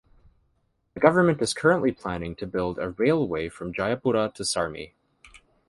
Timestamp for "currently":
1.53-1.91